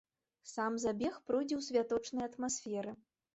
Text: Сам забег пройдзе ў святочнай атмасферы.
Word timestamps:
Сам 0.51 0.77
забег 0.83 1.19
пройдзе 1.27 1.55
ў 1.59 1.67
святочнай 1.67 2.27
атмасферы. 2.29 2.97